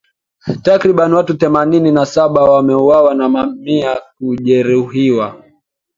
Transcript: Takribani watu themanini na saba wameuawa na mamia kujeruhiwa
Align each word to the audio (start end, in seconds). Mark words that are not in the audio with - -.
Takribani 0.63 1.13
watu 1.15 1.33
themanini 1.33 1.91
na 1.91 2.05
saba 2.05 2.43
wameuawa 2.43 3.15
na 3.15 3.29
mamia 3.29 4.01
kujeruhiwa 4.17 5.41